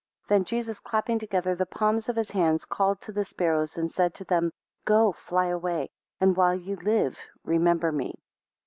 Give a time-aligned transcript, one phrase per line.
[0.25, 3.91] 8 Then Jesus clapping together the palms of his hands, called to the sparrows, and
[3.91, 4.51] said to them
[4.83, 8.15] Go, fly away; and while ye live remember me.